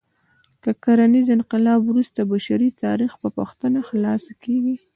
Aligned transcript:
له 0.63 0.71
کرنیز 0.83 1.27
انقلاب 1.37 1.79
وروسته 1.85 2.19
بشري 2.31 2.69
تاریخ 2.83 3.11
په 3.21 3.27
پوښتنه 3.37 3.79
خلاصه 3.89 4.31
کېږي. 4.43 4.75